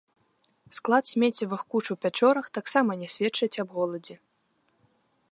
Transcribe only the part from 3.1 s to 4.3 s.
сведчыць аб голадзе.